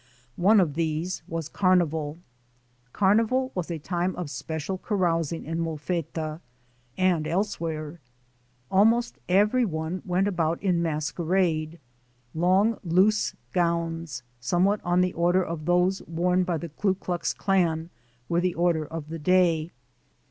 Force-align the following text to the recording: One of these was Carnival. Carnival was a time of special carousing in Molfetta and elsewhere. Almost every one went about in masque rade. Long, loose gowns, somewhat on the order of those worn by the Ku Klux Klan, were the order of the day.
One 0.41 0.59
of 0.59 0.73
these 0.73 1.21
was 1.27 1.47
Carnival. 1.47 2.17
Carnival 2.91 3.51
was 3.53 3.69
a 3.69 3.77
time 3.77 4.15
of 4.15 4.31
special 4.31 4.79
carousing 4.79 5.45
in 5.45 5.59
Molfetta 5.59 6.39
and 6.97 7.27
elsewhere. 7.27 7.99
Almost 8.71 9.19
every 9.29 9.63
one 9.63 10.01
went 10.03 10.27
about 10.27 10.59
in 10.63 10.81
masque 10.81 11.19
rade. 11.19 11.77
Long, 12.33 12.79
loose 12.83 13.35
gowns, 13.53 14.23
somewhat 14.39 14.81
on 14.83 15.01
the 15.01 15.13
order 15.13 15.43
of 15.45 15.65
those 15.65 16.01
worn 16.07 16.45
by 16.45 16.57
the 16.57 16.69
Ku 16.69 16.95
Klux 16.95 17.31
Klan, 17.31 17.91
were 18.27 18.41
the 18.41 18.55
order 18.55 18.83
of 18.87 19.09
the 19.09 19.19
day. 19.19 19.69